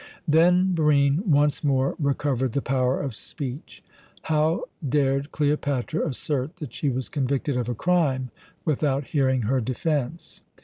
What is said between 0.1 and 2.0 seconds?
Then Barine once more